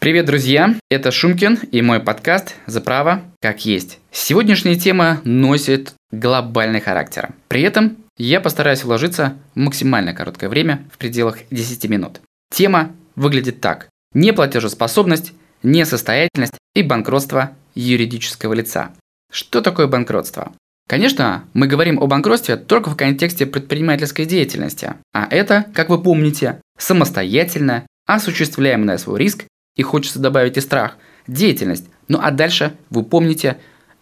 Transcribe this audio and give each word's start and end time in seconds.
Привет, 0.00 0.24
друзья! 0.24 0.76
Это 0.88 1.10
Шумкин 1.10 1.58
и 1.72 1.82
мой 1.82 2.00
подкаст 2.00 2.56
«За 2.64 2.80
право 2.80 3.22
как 3.38 3.66
есть». 3.66 3.98
Сегодняшняя 4.10 4.74
тема 4.74 5.20
носит 5.24 5.92
глобальный 6.10 6.80
характер. 6.80 7.34
При 7.48 7.60
этом 7.60 7.98
я 8.16 8.40
постараюсь 8.40 8.82
вложиться 8.82 9.36
в 9.54 9.58
максимально 9.58 10.14
короткое 10.14 10.48
время 10.48 10.88
в 10.90 10.96
пределах 10.96 11.40
10 11.50 11.90
минут. 11.90 12.22
Тема 12.50 12.92
выглядит 13.14 13.60
так. 13.60 13.90
Неплатежеспособность, 14.14 15.34
несостоятельность 15.62 16.56
и 16.74 16.82
банкротство 16.82 17.54
юридического 17.74 18.54
лица. 18.54 18.92
Что 19.30 19.60
такое 19.60 19.86
банкротство? 19.86 20.54
Конечно, 20.88 21.44
мы 21.52 21.66
говорим 21.66 22.02
о 22.02 22.06
банкротстве 22.06 22.56
только 22.56 22.88
в 22.88 22.96
контексте 22.96 23.44
предпринимательской 23.44 24.24
деятельности, 24.24 24.94
а 25.12 25.26
это, 25.30 25.66
как 25.74 25.90
вы 25.90 26.02
помните, 26.02 26.62
самостоятельно 26.78 27.84
осуществляемый 28.06 28.86
на 28.86 28.96
свой 28.96 29.18
риск 29.18 29.44
и 29.80 29.82
хочется 29.82 30.18
добавить 30.18 30.58
и 30.58 30.60
страх, 30.60 30.98
деятельность. 31.26 31.86
Ну 32.06 32.18
а 32.20 32.30
дальше 32.30 32.76
вы 32.90 33.02
помните 33.02 33.56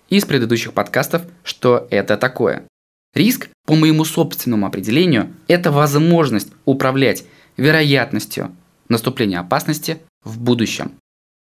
из 0.08 0.24
предыдущих 0.24 0.72
подкастов, 0.72 1.22
что 1.44 1.86
это 1.92 2.16
такое. 2.16 2.64
Риск, 3.14 3.48
по 3.64 3.76
моему 3.76 4.04
собственному 4.04 4.66
определению, 4.66 5.32
это 5.46 5.70
возможность 5.70 6.48
управлять 6.64 7.24
вероятностью 7.56 8.56
наступления 8.88 9.38
опасности 9.38 9.98
в 10.24 10.40
будущем. 10.40 10.90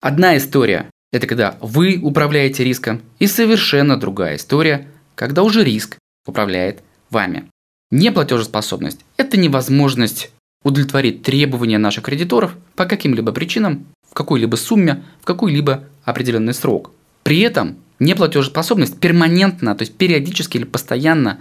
Одна 0.02 0.36
история– 0.38 0.90
это 1.14 1.28
когда 1.28 1.56
вы 1.62 2.00
управляете 2.02 2.64
риском, 2.64 3.04
и 3.20 3.28
совершенно 3.28 3.96
другая 3.96 4.38
история, 4.38 4.88
когда 5.14 5.44
уже 5.44 5.64
риск 5.64 6.00
управляет 6.26 6.82
вами. 7.12 7.48
Неплатежеспособность– 7.92 9.02
это 9.18 9.38
невозможность 9.38 10.32
удовлетворить 10.64 11.22
требования 11.22 11.78
наших 11.78 12.06
кредиторов 12.06 12.56
по 12.76 12.86
каким-либо 12.86 13.32
причинам 13.32 13.86
какой-либо 14.16 14.56
сумме, 14.56 15.04
в 15.22 15.26
какой-либо 15.26 15.84
определенный 16.04 16.54
срок. 16.54 16.92
При 17.24 17.42
этом 17.42 17.76
неплатежеспособность 18.00 19.00
перманентно, 19.00 19.76
то 19.76 19.84
есть 19.84 19.96
периодически 19.96 20.58
или 20.58 20.64
постоянно 20.64 21.40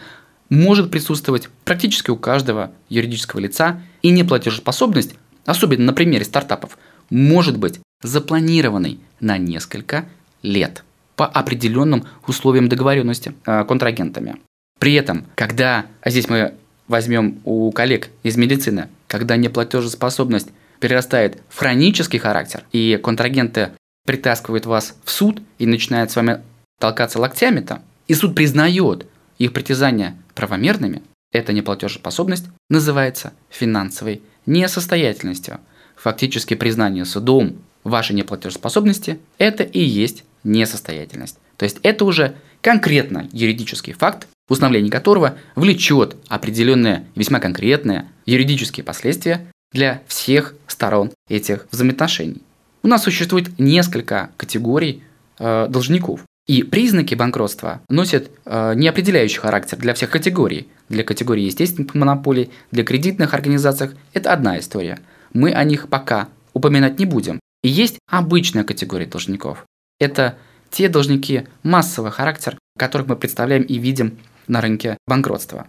может 0.51 0.91
присутствовать 0.91 1.49
практически 1.65 2.11
у 2.11 2.17
каждого 2.17 2.73
юридического 2.89 3.41
лица, 3.41 3.81
и 4.03 4.11
неплатежеспособность, 4.11 5.15
особенно 5.47 5.85
на 5.87 5.93
примере 5.93 6.25
стартапов, 6.25 6.77
может 7.11 7.59
быть 7.59 7.81
запланированной 8.03 8.99
на 9.21 9.39
несколько 9.39 10.07
лет 10.43 10.85
по 11.17 11.27
определенным 11.27 12.05
условиям 12.27 12.69
договоренности 12.69 13.35
э, 13.47 13.65
контрагентами. 13.65 14.37
При 14.81 14.95
этом, 14.95 15.25
когда, 15.37 15.87
а 16.03 16.11
здесь 16.11 16.29
мы 16.29 16.55
возьмем 16.89 17.41
у 17.45 17.71
коллег 17.71 18.11
из 18.23 18.37
медицины, 18.37 18.89
когда 19.07 19.37
неплатежеспособность 19.37 20.49
перерастает 20.81 21.43
в 21.49 21.59
хронический 21.59 22.19
характер, 22.19 22.65
и 22.73 22.99
контрагенты 23.03 23.71
притаскивают 24.07 24.67
вас 24.67 24.97
в 25.05 25.11
суд 25.11 25.41
и 25.59 25.67
начинают 25.67 26.11
с 26.11 26.17
вами 26.17 26.43
толкаться 26.79 27.19
локтями-то, 27.19 27.83
и 28.07 28.15
суд 28.15 28.35
признает 28.35 29.07
их 29.39 29.53
притязания 29.53 30.17
правомерными, 30.35 31.03
эта 31.33 31.53
неплатежеспособность 31.53 32.47
называется 32.71 33.33
финансовой 33.51 34.23
несостоятельностью. 34.47 35.59
Фактически 35.97 36.55
признание 36.55 37.05
судом 37.05 37.57
вашей 37.83 38.15
неплатежеспособности– 38.15 39.19
это 39.39 39.65
и 39.65 39.81
есть 39.81 40.25
несостоятельность. 40.45 41.39
То 41.57 41.65
есть 41.65 41.79
это 41.83 42.05
уже 42.05 42.37
конкретно 42.61 43.29
юридический 43.33 43.93
факт, 43.93 44.29
установление 44.49 44.93
которого 44.93 45.37
влечет 45.57 46.17
определенные 46.29 47.07
весьма 47.15 47.41
конкретные 47.41 48.09
юридические 48.27 48.85
последствия 48.85 49.47
для 49.75 50.03
всех 50.07 50.55
сторон 50.67 51.11
этих 51.29 51.67
взаимоотношений. 51.71 52.41
У 52.83 52.89
нас 52.89 53.03
существует 53.03 53.59
несколько 53.59 54.31
категорий 54.39 55.03
э, 55.39 55.67
должников. 55.69 56.21
И 56.47 56.63
признаки 56.63 57.15
банкротства 57.15 57.81
носят 57.89 58.31
э, 58.45 58.75
неопределяющий 58.77 59.41
характер 59.41 59.79
для 59.79 59.95
всех 59.95 60.11
категорий. 60.11 60.69
Для 60.89 61.03
категории 61.03 61.45
естественных 61.45 61.95
монополий, 61.95 62.51
для 62.71 62.85
кредитных 62.85 63.35
организаций 63.35 63.91
это 64.13 64.33
одна 64.33 64.59
история. 64.59 65.01
Мы 65.33 65.53
о 65.53 65.65
них 65.65 65.89
пока 65.89 66.29
упоминать 66.53 66.99
не 66.99 67.07
будем. 67.07 67.41
И 67.63 67.69
есть 67.69 67.99
обычная 68.09 68.65
категория 68.65 69.07
должников. 69.07 69.65
Это 69.99 70.37
те 70.71 70.89
должники 70.89 71.47
массового 71.63 72.11
характера, 72.11 72.59
которых 72.79 73.09
мы 73.09 73.17
представляем 73.17 73.63
и 73.63 73.79
видим 73.79 74.19
на 74.47 74.61
рынке 74.61 74.99
банкротства. 75.07 75.67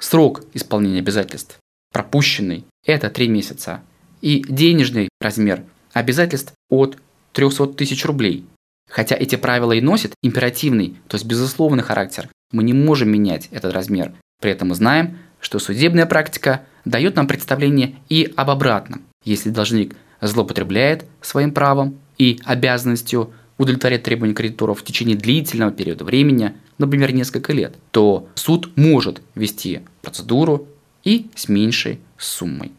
Срок 0.00 0.42
исполнения 0.54 1.00
обязательств 1.00 1.58
пропущенный– 1.92 2.64
это 2.86 3.10
3 3.10 3.28
месяца. 3.28 3.82
И 4.20 4.44
денежный 4.48 5.08
размер 5.20 5.64
обязательств 5.92 6.52
от 6.70 6.98
300 7.32 7.68
тысяч 7.68 8.04
рублей. 8.04 8.46
Хотя 8.90 9.16
эти 9.16 9.36
правила 9.36 9.72
и 9.72 9.80
носят 9.80 10.12
императивный, 10.22 10.96
то 11.08 11.16
есть 11.16 11.26
безусловный 11.26 11.82
характер, 11.82 12.28
мы 12.52 12.62
не 12.62 12.72
можем 12.72 13.10
менять 13.10 13.48
этот 13.50 13.72
размер. 13.72 14.12
При 14.40 14.50
этом 14.50 14.68
мы 14.68 14.74
знаем, 14.74 15.18
что 15.40 15.58
судебная 15.58 16.06
практика 16.06 16.62
дает 16.84 17.16
нам 17.16 17.26
представление 17.26 17.96
и 18.08 18.32
об 18.36 18.50
обратном. 18.50 19.02
Если 19.24 19.50
должник 19.50 19.96
злоупотребляет 20.20 21.06
своим 21.20 21.52
правом 21.52 21.98
и 22.18 22.38
обязанностью 22.44 23.32
удовлетворять 23.58 24.02
требования 24.02 24.34
кредиторов 24.34 24.80
в 24.80 24.84
течение 24.84 25.16
длительного 25.16 25.72
периода 25.72 26.04
времени, 26.04 26.52
например, 26.78 27.12
несколько 27.12 27.52
лет, 27.52 27.76
то 27.92 28.28
суд 28.34 28.76
может 28.76 29.22
вести 29.34 29.80
процедуру 30.02 30.68
и 31.04 31.30
с 31.34 31.48
меньшей 31.48 32.00
суммой. 32.18 32.72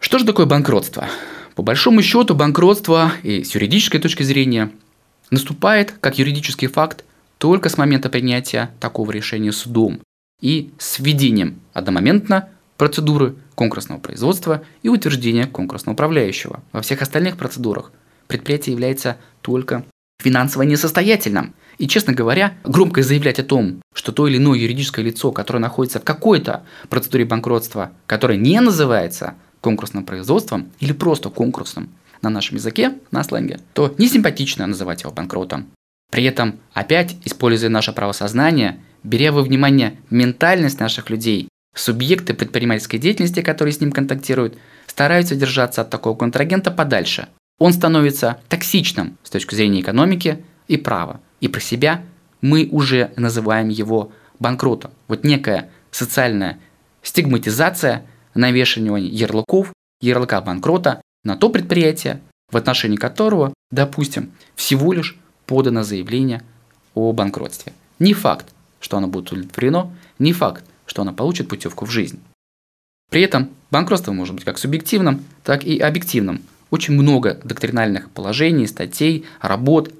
Что 0.00 0.18
же 0.18 0.24
такое 0.24 0.46
банкротство? 0.46 1.08
По 1.54 1.62
большому 1.62 2.02
счету 2.02 2.34
банкротство 2.34 3.12
и 3.22 3.42
с 3.42 3.54
юридической 3.54 3.98
точки 3.98 4.22
зрения 4.22 4.70
наступает 5.30 5.92
как 6.00 6.18
юридический 6.18 6.68
факт 6.68 7.04
только 7.38 7.68
с 7.68 7.78
момента 7.78 8.08
принятия 8.08 8.70
такого 8.80 9.10
решения 9.10 9.52
судом 9.52 10.00
и 10.40 10.70
с 10.78 10.98
введением 10.98 11.60
одномоментно 11.72 12.50
процедуры 12.76 13.36
конкурсного 13.54 13.98
производства 13.98 14.62
и 14.82 14.88
утверждения 14.88 15.46
конкурсного 15.46 15.94
управляющего. 15.94 16.62
Во 16.72 16.82
всех 16.82 17.02
остальных 17.02 17.36
процедурах 17.36 17.90
предприятие 18.26 18.74
является 18.74 19.16
только 19.40 19.84
финансово 20.22 20.62
несостоятельным. 20.62 21.54
И, 21.78 21.86
честно 21.88 22.12
говоря, 22.12 22.54
громко 22.64 23.02
заявлять 23.02 23.38
о 23.38 23.44
том, 23.44 23.82
что 23.94 24.12
то 24.12 24.26
или 24.26 24.38
иное 24.38 24.58
юридическое 24.58 25.04
лицо, 25.04 25.30
которое 25.32 25.60
находится 25.60 26.00
в 26.00 26.04
какой-то 26.04 26.64
процедуре 26.88 27.24
банкротства, 27.24 27.92
которая 28.06 28.38
не 28.38 28.60
называется 28.60 29.34
конкурсным 29.60 30.04
производством 30.04 30.70
или 30.80 30.92
просто 30.92 31.28
конкурсным 31.28 31.90
на 32.22 32.30
нашем 32.30 32.56
языке, 32.56 32.94
на 33.10 33.22
сленге, 33.24 33.60
то 33.74 33.94
не 33.98 34.08
симпатично 34.08 34.66
называть 34.66 35.02
его 35.02 35.12
банкротом. 35.12 35.66
При 36.10 36.24
этом, 36.24 36.60
опять 36.72 37.16
используя 37.24 37.68
наше 37.68 37.92
правосознание, 37.92 38.80
беря 39.02 39.32
во 39.32 39.42
внимание 39.42 39.98
ментальность 40.08 40.80
наших 40.80 41.10
людей, 41.10 41.48
субъекты 41.74 42.32
предпринимательской 42.32 42.98
деятельности, 42.98 43.42
которые 43.42 43.74
с 43.74 43.80
ним 43.80 43.92
контактируют, 43.92 44.56
стараются 44.86 45.34
держаться 45.34 45.82
от 45.82 45.90
такого 45.90 46.16
контрагента 46.16 46.70
подальше. 46.70 47.28
Он 47.58 47.72
становится 47.72 48.38
токсичным 48.48 49.18
с 49.22 49.30
точки 49.30 49.54
зрения 49.54 49.80
экономики 49.80 50.44
и 50.68 50.76
права. 50.76 51.20
И 51.40 51.48
про 51.48 51.60
себя 51.60 52.02
мы 52.40 52.68
уже 52.70 53.12
называем 53.16 53.68
его 53.68 54.12
банкротом. 54.38 54.90
Вот 55.08 55.24
некая 55.24 55.70
социальная 55.90 56.58
стигматизация, 57.02 58.04
навешивание 58.34 59.06
ярлыков, 59.06 59.72
ярлыка 60.00 60.40
банкрота 60.40 61.00
на 61.24 61.36
то 61.36 61.48
предприятие, 61.48 62.20
в 62.50 62.56
отношении 62.56 62.96
которого, 62.96 63.54
допустим, 63.70 64.32
всего 64.54 64.92
лишь 64.92 65.16
подано 65.46 65.82
заявление 65.82 66.42
о 66.94 67.12
банкротстве. 67.12 67.72
Не 67.98 68.12
факт, 68.12 68.46
что 68.80 68.96
оно 68.96 69.08
будет 69.08 69.32
удовлетворено, 69.32 69.92
не 70.18 70.32
факт, 70.32 70.64
что 70.86 71.02
оно 71.02 71.12
получит 71.12 71.48
путевку 71.48 71.86
в 71.86 71.90
жизнь. 71.90 72.20
При 73.10 73.22
этом 73.22 73.50
банкротство 73.70 74.12
может 74.12 74.34
быть 74.34 74.44
как 74.44 74.58
субъективным, 74.58 75.24
так 75.44 75.64
и 75.64 75.78
объективным– 75.78 76.42
очень 76.70 76.94
много 76.94 77.40
доктринальных 77.44 78.10
положений, 78.10 78.66
статей, 78.66 79.24
работ, 79.40 79.92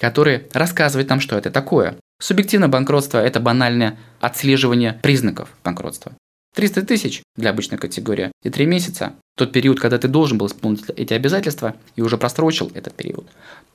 которые 0.00 0.48
рассказывают 0.52 1.08
нам, 1.10 1.20
что 1.20 1.36
это 1.36 1.50
такое. 1.50 1.96
Субъективное 2.20 2.68
банкротство– 2.68 3.18
это 3.24 3.38
банальное 3.38 3.98
отслеживание 4.20 4.98
признаков 5.02 5.50
банкротства. 5.62 6.12
300 6.56 6.82
тысяч 6.82 7.22
для 7.36 7.50
обычной 7.50 7.78
категории 7.78 8.32
и 8.42 8.50
3 8.50 8.66
месяца– 8.66 9.12
тот 9.36 9.52
период, 9.52 9.78
когда 9.78 9.98
ты 9.98 10.08
должен 10.08 10.36
был 10.36 10.48
исполнить 10.48 10.82
эти 10.96 11.14
обязательства 11.14 11.76
и 11.96 12.02
уже 12.02 12.18
прострочил 12.18 12.70
этот 12.74 12.94
период, 12.94 13.26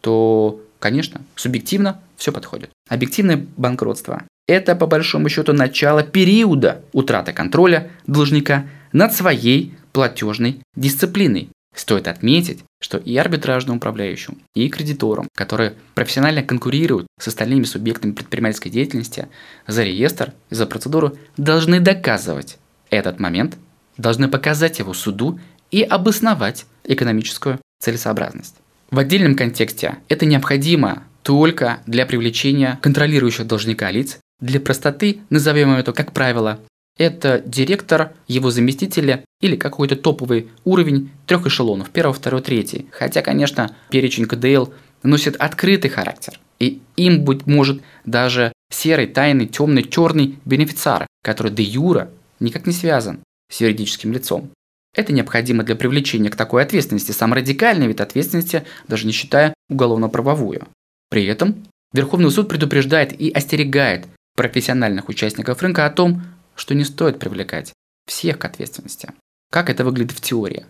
то, 0.02 0.62
конечно, 0.80 1.22
субъективно 1.36 2.02
все 2.18 2.32
подходит. 2.32 2.70
Объективное 2.90 3.46
банкротство– 3.56 4.24
это, 4.48 4.76
по 4.76 4.86
большому 4.86 5.30
счету, 5.30 5.54
начало 5.54 6.04
периода 6.04 6.84
утраты 6.92 7.34
контроля 7.34 7.90
должника 8.06 8.68
над 8.92 9.14
своей 9.14 9.74
платежной 9.94 10.62
дисциплиной. 10.76 11.50
Стоит 11.76 12.08
отметить, 12.08 12.64
что 12.82 12.98
и 12.98 13.18
арбитражному 13.18 13.78
управляющему, 13.78 14.38
и 14.56 14.70
кредиторам, 14.70 15.28
которые 15.36 15.74
профессионально 15.94 16.42
конкурируют 16.42 17.08
с 17.20 17.28
остальными 17.28 17.66
субъектами 17.66 18.14
предпринимательской 18.14 18.70
деятельности 18.70 19.28
за 19.68 19.84
реестр 19.84 20.34
и 20.50 20.56
за 20.56 20.66
процедуру, 20.66 21.18
должны 21.36 21.82
доказывать 21.82 22.58
этот 22.90 23.20
момент, 23.20 23.58
должны 23.98 24.30
показать 24.30 24.80
его 24.80 24.94
суду 24.94 25.40
и 25.70 25.82
обосновать 25.82 26.66
экономическую 26.86 27.60
целесообразность. 27.82 28.56
В 28.90 29.00
отдельном 29.00 29.36
контексте 29.36 29.98
это 30.08 30.26
необходимо 30.26 31.04
только 31.24 31.80
для 31.86 32.06
привлечения 32.06 32.80
контролирующих 32.82 33.48
должника 33.48 33.92
лиц. 33.92 34.20
Для 34.40 34.60
простоты 34.60 35.22
назовем 35.30 35.72
это, 35.72 35.92
как 35.92 36.12
правило, 36.14 36.60
это 36.98 37.42
директор, 37.46 38.14
его 38.28 38.52
заместители 38.52 39.26
или 39.42 39.56
какой-то 39.56 39.96
топовый 39.96 40.50
уровень 40.64 41.12
трех 41.26 41.46
эшелонов, 41.46 41.90
первого, 41.90 42.14
второго, 42.14 42.42
третий. 42.42 42.88
Хотя, 42.92 43.22
конечно, 43.22 43.76
перечень 43.90 44.26
КДЛ 44.26 44.72
носит 45.04 45.36
открытый 45.36 45.90
характер. 45.90 46.40
И 46.60 46.82
им 46.96 47.24
быть 47.26 47.48
может 47.48 47.82
даже 48.06 48.54
серый, 48.72 49.08
тайный, 49.08 49.48
темный, 49.48 49.84
черный 49.84 50.40
бенефициар, 50.46 51.06
который 51.24 51.52
де 51.52 51.64
юра 51.64 52.10
никак 52.40 52.66
не 52.66 52.74
связан 52.74 53.20
с 53.52 53.62
юридическим 53.62 54.14
лицом. 54.14 54.52
Это 54.96 55.12
необходимо 55.12 55.64
для 55.64 55.76
привлечения 55.76 56.30
к 56.30 56.38
такой 56.38 56.64
ответственности, 56.64 57.12
сам 57.12 57.34
радикальный 57.34 57.88
вид 57.88 58.00
ответственности, 58.00 58.64
даже 58.88 59.06
не 59.06 59.12
считая 59.12 59.54
уголовно-правовую. 59.70 60.68
При 61.10 61.26
этом 61.26 61.66
Верховный 61.96 62.30
суд 62.30 62.50
предупреждает 62.50 63.14
и 63.14 63.32
остерегает 63.32 64.06
профессиональных 64.36 65.08
участников 65.08 65.62
рынка 65.62 65.86
о 65.86 65.90
том, 65.90 66.24
что 66.56 66.74
не 66.74 66.84
стоит 66.84 67.20
привлекать 67.20 67.74
всех 68.08 68.40
к 68.40 68.46
ответственности. 68.46 69.12
Как 69.52 69.70
это 69.70 69.84
выглядит 69.84 70.18
в 70.18 70.22
теории? 70.22 70.66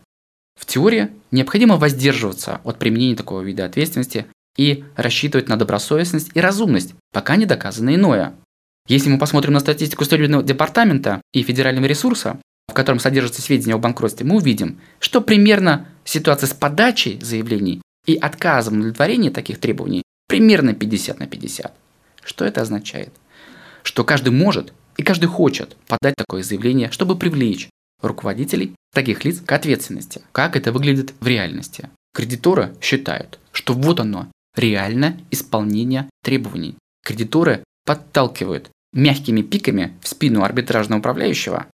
В 0.59 0.65
теории 0.65 1.09
необходимо 1.31 1.77
воздерживаться 1.77 2.61
от 2.63 2.79
применения 2.79 3.15
такого 3.15 3.41
вида 3.41 3.65
ответственности 3.65 4.25
и 4.57 4.85
рассчитывать 4.95 5.49
на 5.49 5.57
добросовестность 5.57 6.31
и 6.33 6.39
разумность, 6.39 6.93
пока 7.11 7.35
не 7.35 7.45
доказано 7.45 7.93
иное. 7.93 8.35
Если 8.87 9.09
мы 9.09 9.17
посмотрим 9.17 9.53
на 9.53 9.59
статистику 9.59 10.05
Следственного 10.05 10.43
департамента 10.43 11.21
и 11.33 11.43
федерального 11.43 11.85
ресурса, 11.85 12.39
в 12.67 12.73
котором 12.73 12.99
содержатся 12.99 13.41
сведения 13.41 13.73
о 13.73 13.79
банкротстве, 13.79 14.25
мы 14.25 14.37
увидим, 14.37 14.79
что 14.99 15.21
примерно 15.21 15.87
ситуация 16.03 16.47
с 16.47 16.53
подачей 16.53 17.19
заявлений 17.21 17.81
и 18.05 18.15
отказом 18.15 18.79
удовлетворения 18.79 19.31
таких 19.31 19.59
требований 19.59 20.03
примерно 20.27 20.73
50 20.73 21.19
на 21.19 21.27
50. 21.27 21.73
Что 22.23 22.45
это 22.45 22.61
означает? 22.61 23.13
Что 23.83 24.03
каждый 24.03 24.29
может 24.29 24.73
и 24.97 25.03
каждый 25.03 25.27
хочет 25.27 25.75
подать 25.87 26.15
такое 26.15 26.43
заявление, 26.43 26.91
чтобы 26.91 27.17
привлечь 27.17 27.69
руководителей 28.01 28.75
таких 28.93 29.25
лиц 29.25 29.41
к 29.41 29.51
ответственности. 29.51 30.21
Как 30.31 30.55
это 30.55 30.71
выглядит 30.71 31.13
в 31.19 31.27
реальности? 31.27 31.89
Кредиторы 32.13 32.73
считают, 32.81 33.39
что 33.51 33.73
вот 33.73 33.99
оно, 33.99 34.31
реальное 34.55 35.19
исполнение 35.31 36.09
требований. 36.23 36.75
Кредиторы 37.03 37.63
подталкивают 37.85 38.69
мягкими 38.93 39.41
пиками 39.41 39.93
в 40.01 40.07
спину 40.07 40.43
арбитражного 40.43 40.99
управляющего 40.99 41.67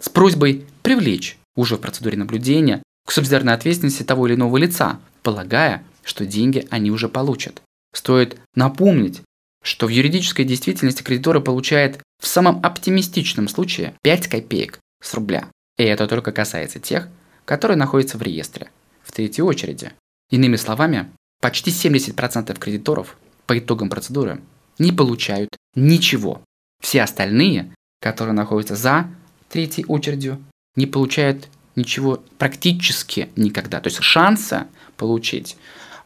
с 0.00 0.08
просьбой 0.08 0.66
привлечь 0.82 1.38
уже 1.56 1.76
в 1.76 1.80
процедуре 1.80 2.16
наблюдения 2.16 2.82
к 3.06 3.12
субсидиарной 3.12 3.54
ответственности 3.54 4.02
того 4.02 4.26
или 4.26 4.34
иного 4.34 4.56
лица, 4.56 4.98
полагая, 5.22 5.84
что 6.02 6.26
деньги 6.26 6.66
они 6.70 6.90
уже 6.90 7.08
получат. 7.08 7.62
Стоит 7.94 8.38
напомнить, 8.54 9.22
что 9.62 9.86
в 9.86 9.90
юридической 9.90 10.44
действительности 10.44 11.02
кредиторы 11.02 11.40
получают 11.40 12.00
в 12.24 12.26
самом 12.26 12.60
оптимистичном 12.64 13.48
случае 13.48 13.94
5 14.02 14.28
копеек 14.28 14.78
с 15.02 15.12
рубля. 15.12 15.50
И 15.76 15.82
это 15.82 16.08
только 16.08 16.32
касается 16.32 16.80
тех, 16.80 17.08
которые 17.44 17.76
находятся 17.76 18.16
в 18.16 18.22
реестре, 18.22 18.70
в 19.02 19.12
третьей 19.12 19.44
очереди. 19.44 19.92
Иными 20.30 20.56
словами, 20.56 21.10
почти 21.42 21.70
70% 21.70 22.58
кредиторов 22.58 23.18
по 23.46 23.58
итогам 23.58 23.90
процедуры 23.90 24.40
не 24.78 24.90
получают 24.90 25.50
ничего. 25.74 26.42
Все 26.80 27.02
остальные, 27.02 27.74
которые 28.00 28.32
находятся 28.32 28.74
за 28.74 29.10
третьей 29.50 29.84
очередью, 29.84 30.42
не 30.76 30.86
получают 30.86 31.48
ничего 31.76 32.22
практически 32.38 33.28
никогда. 33.36 33.80
То 33.80 33.88
есть 33.88 34.02
шанса 34.02 34.68
получить 34.96 35.58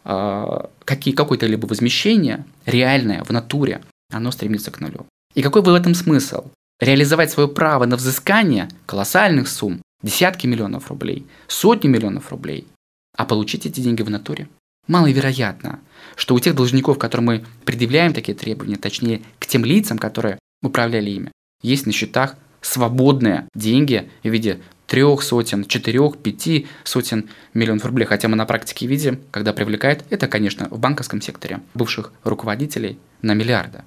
э, 0.05 0.61
какие, 0.85 1.15
какое-то 1.15 1.47
либо 1.47 1.67
возмещение 1.67 2.45
реальное 2.67 3.23
в 3.23 3.31
натуре, 3.31 3.83
оно 4.11 4.33
стремится 4.33 4.73
к 4.73 4.81
нулю. 4.81 5.07
И 5.35 5.43
какой 5.43 5.63
был 5.63 5.73
в 5.73 5.77
этом 5.77 5.95
смысл? 5.95 6.51
Реализовать 6.81 7.31
свое 7.31 7.49
право 7.49 7.87
на 7.87 7.97
взыскание 7.97 8.69
колоссальных 8.87 9.49
сумм, 9.49 9.83
десятки 10.03 10.47
миллионов 10.47 10.89
рублей, 10.89 11.27
сотни 11.49 11.89
миллионов 11.89 12.31
рублей, 12.31 12.67
а 13.17 13.25
получить 13.25 13.67
эти 13.67 13.81
деньги 13.81 14.03
в 14.03 14.11
натуре? 14.11 14.49
Маловероятно, 14.87 15.81
что 16.17 16.35
у 16.35 16.41
тех 16.41 16.55
должников, 16.55 16.99
которым 16.99 17.27
мы 17.27 17.45
предъявляем 17.65 18.15
такие 18.15 18.37
требования, 18.37 18.77
точнее, 18.77 19.23
к 19.39 19.47
тем 19.47 19.65
лицам, 19.65 19.99
которые 19.99 20.39
управляли 20.63 21.11
ими, 21.11 21.33
есть 21.63 21.85
на 21.85 21.93
счетах 21.93 22.37
свободные 22.61 23.49
деньги 23.55 24.09
в 24.23 24.29
виде 24.29 24.61
трех 24.87 25.23
сотен, 25.23 25.65
четырех, 25.67 26.17
пяти 26.17 26.67
сотен 26.85 27.29
миллионов 27.55 27.85
рублей. 27.85 28.07
Хотя 28.07 28.29
мы 28.29 28.37
на 28.37 28.47
практике 28.47 28.87
видим, 28.87 29.21
когда 29.31 29.53
привлекает, 29.53 30.05
это, 30.11 30.27
конечно, 30.27 30.69
в 30.71 30.79
банковском 30.79 31.21
секторе 31.21 31.61
бывших 31.75 32.13
руководителей 32.25 32.99
на 33.21 33.35
миллиарды. 33.35 33.83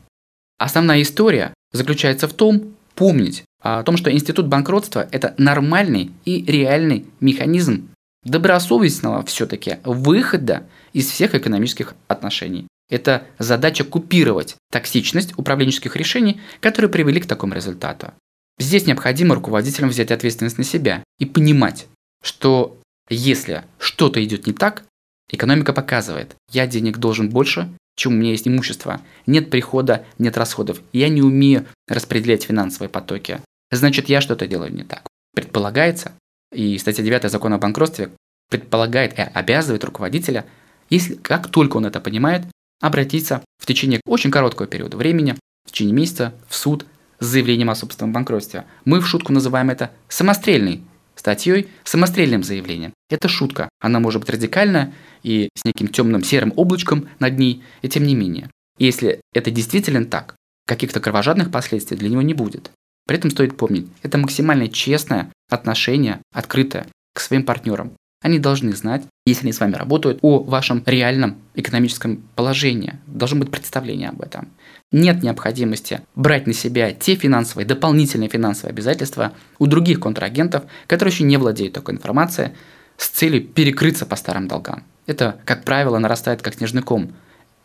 Основная 0.62 1.02
история 1.02 1.56
заключается 1.72 2.28
в 2.28 2.34
том, 2.34 2.76
помнить 2.94 3.44
о 3.64 3.82
том, 3.82 3.98
что 3.98 4.12
институт 4.12 4.46
банкротства– 4.46 5.08
это 5.12 5.34
нормальный 5.40 6.12
и 6.24 6.46
реальный 6.46 7.08
механизм 7.20 7.90
добросовестного 8.24 9.26
все-таки 9.26 9.78
выхода 9.84 10.68
из 10.94 11.10
всех 11.10 11.34
экономических 11.34 11.96
отношений. 12.08 12.68
Это 12.92 13.24
задача 13.40 13.84
купировать 13.84 14.56
токсичность 14.72 15.34
управленческих 15.36 15.96
решений, 15.96 16.40
которые 16.60 16.92
привели 16.92 17.20
к 17.22 17.26
такому 17.26 17.56
результату. 17.56 18.14
Здесь 18.60 18.86
необходимо 18.86 19.34
руководителям 19.34 19.90
взять 19.90 20.12
ответственность 20.12 20.60
на 20.60 20.64
себя 20.64 21.04
и 21.18 21.26
понимать, 21.26 21.88
что 22.22 22.78
если 23.10 23.64
что-то 23.80 24.24
идет 24.24 24.46
не 24.46 24.54
так, 24.54 24.84
экономика 25.28 25.74
показывает, 25.74 26.36
я 26.52 26.68
денег 26.68 27.00
должен 27.00 27.32
больше, 27.32 27.68
чем 28.02 28.14
у 28.14 28.16
меня 28.16 28.32
есть 28.32 28.48
имущество. 28.48 29.00
Нет 29.28 29.52
прихода, 29.52 30.06
нет 30.18 30.36
расходов. 30.36 30.82
Я 30.92 31.08
не 31.08 31.22
умею 31.22 31.68
распределять 31.88 32.44
финансовые 32.44 32.90
потоки. 32.90 33.42
Значит, 33.70 34.10
я 34.10 34.22
что-то 34.22 34.48
делаю 34.48 34.74
не 34.74 34.84
так. 34.84 35.04
Предполагается, 35.36 36.14
и 36.52 36.80
статья 36.80 37.04
9 37.04 37.30
закона 37.30 37.58
о 37.58 37.60
банкротстве 37.60 38.10
предполагает 38.50 39.18
и 39.20 39.22
обязывает 39.22 39.84
руководителя, 39.84 40.46
если 40.90 41.14
как 41.14 41.50
только 41.50 41.78
он 41.78 41.86
это 41.86 42.02
понимает, 42.02 42.42
обратиться 42.82 43.44
в 43.60 43.68
течение 43.68 44.02
очень 44.08 44.32
короткого 44.32 44.68
периода 44.68 44.98
времени, 44.98 45.36
в 45.66 45.72
течение 45.72 45.94
месяца, 45.94 46.34
в 46.50 46.56
суд 46.56 46.88
с 47.20 47.26
заявлением 47.28 47.70
о 47.70 47.76
собственном 47.76 48.14
банкротстве. 48.14 48.66
Мы 48.84 49.00
в 49.00 49.08
шутку 49.08 49.32
называем 49.32 49.70
это 49.70 49.92
самострельной 50.10 50.82
статьей, 51.22 51.70
самострельным 51.84 52.44
заявлением. 52.44 52.94
Это 53.10 53.30
шутка. 53.30 53.70
Она 53.80 54.00
может 54.00 54.22
быть 54.22 54.32
радикальна 54.32 54.94
и 55.24 55.50
с 55.56 55.64
неким 55.64 55.88
темным 55.88 56.24
серым 56.24 56.52
облачком 56.56 57.08
над 57.20 57.38
ней, 57.38 57.64
и 57.82 57.88
тем 57.88 58.04
не 58.04 58.16
менее. 58.16 58.50
если 58.80 59.22
это 59.34 59.52
действительно 59.52 60.04
так, 60.06 60.36
каких-то 60.66 61.00
кровожадных 61.00 61.52
последствий 61.52 61.98
для 61.98 62.10
него 62.10 62.24
не 62.24 62.34
будет. 62.34 62.72
При 63.06 63.18
этом 63.18 63.30
стоит 63.30 63.56
помнить, 63.56 63.88
это 64.02 64.18
максимально 64.18 64.70
честное 64.70 65.32
отношение, 65.50 66.22
открытое 66.34 66.88
к 67.14 67.20
своим 67.20 67.44
партнерам. 67.44 67.92
Они 68.24 68.40
должны 68.40 68.74
знать, 68.74 69.04
если 69.26 69.44
они 69.44 69.54
с 69.54 69.60
вами 69.60 69.76
работают, 69.76 70.20
о 70.22 70.40
вашем 70.40 70.82
реальном 70.86 71.38
экономическом 71.54 72.24
положении. 72.36 72.94
Должно 73.06 73.40
быть 73.40 73.52
представление 73.52 74.10
об 74.10 74.22
этом. 74.22 74.50
Нет 74.92 75.24
необходимости 75.24 76.02
брать 76.16 76.48
на 76.48 76.54
себя 76.54 76.92
те 76.92 77.16
финансовые, 77.16 77.66
дополнительные 77.66 78.30
финансовые 78.30 78.72
обязательства 78.72 79.34
у 79.58 79.68
других 79.68 80.02
контрагентов, 80.02 80.64
которые 80.88 81.14
еще 81.14 81.24
не 81.24 81.38
владеют 81.38 81.74
такой 81.74 81.96
информацией, 81.96 82.52
с 82.98 83.08
целью 83.08 83.44
перекрыться 83.48 84.06
по 84.06 84.16
старым 84.16 84.48
долгам. 84.48 84.84
Это, 85.08 85.40
как 85.46 85.64
правило, 85.64 85.98
нарастает 85.98 86.42
как 86.42 86.56
снежный 86.56 86.82
ком. 86.82 87.14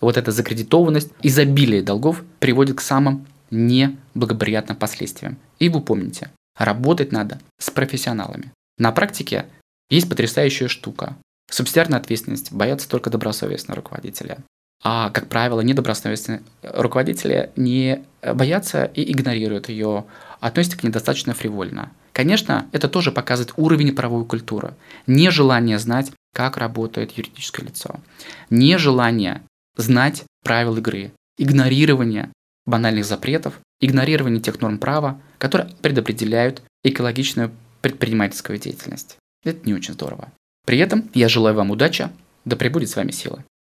Вот 0.01 0.17
эта 0.17 0.31
закредитованность, 0.31 1.11
изобилие 1.23 1.83
долгов 1.83 2.23
приводит 2.39 2.79
к 2.79 2.81
самым 2.81 3.27
неблагоприятным 3.51 4.77
последствиям. 4.77 5.37
И 5.59 5.69
вы 5.69 5.81
помните, 5.81 6.31
работать 6.57 7.13
надо 7.13 7.41
с 7.59 7.71
профессионалами. 7.71 8.53
На 8.79 8.93
практике 8.93 9.47
есть 9.91 10.09
потрясающая 10.09 10.69
штука. 10.69 11.17
Субсидиарная 11.51 11.99
ответственность 11.99 12.53
боятся 12.53 12.89
только 12.89 13.11
добросовестного 13.11 13.77
руководителя. 13.77 14.39
А, 14.83 15.11
как 15.11 15.29
правило, 15.29 15.61
недобросовестные 15.61 16.43
руководители 16.63 17.51
не 17.57 18.05
боятся 18.23 18.85
и 18.85 19.11
игнорируют 19.11 19.69
ее, 19.69 20.05
относятся 20.41 20.79
к 20.79 20.83
ней 20.83 20.91
достаточно 20.91 21.35
фривольно. 21.35 21.93
Конечно, 22.13 22.67
это 22.73 22.89
тоже 22.89 23.13
показывает 23.13 23.55
уровень 23.57 23.95
правовой 23.95 24.25
культуры. 24.25 24.75
Нежелание 25.07 25.79
знать, 25.79 26.13
как 26.33 26.57
работает 26.57 27.13
юридическое 27.13 27.67
лицо. 27.67 28.01
Нежелание 28.49 29.43
знать 29.77 30.25
правил 30.43 30.77
игры. 30.77 31.13
Игнорирование 31.39 32.31
банальных 32.65 33.05
запретов, 33.05 33.61
игнорирование 33.81 34.41
тех 34.41 34.61
норм 34.61 34.79
права, 34.79 35.21
которые 35.39 35.71
предопределяют 35.83 36.63
экологичную 36.83 37.53
предпринимательскую 37.83 38.59
деятельность. 38.59 39.17
Это 39.45 39.67
не 39.67 39.75
очень 39.75 39.95
здорово. 39.95 40.33
При 40.65 40.79
этом 40.79 41.11
я 41.15 41.29
желаю 41.29 41.55
вам 41.55 41.71
удачи, 41.71 42.09
да 42.45 42.57
пребудет 42.57 42.91
с 42.91 42.97
вами 42.97 43.11
сила. 43.11 43.45